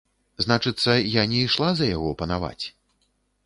[0.45, 2.65] Значыцца, я не ішла за яго панаваць.